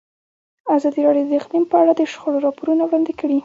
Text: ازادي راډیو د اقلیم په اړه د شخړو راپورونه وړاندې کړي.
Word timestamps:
ازادي 0.75 1.01
راډیو 1.07 1.27
د 1.29 1.33
اقلیم 1.39 1.65
په 1.71 1.75
اړه 1.81 1.93
د 1.95 2.01
شخړو 2.11 2.37
راپورونه 2.47 2.81
وړاندې 2.85 3.13
کړي. 3.19 3.37